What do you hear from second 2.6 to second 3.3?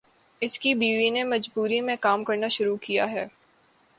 کیا ہے۔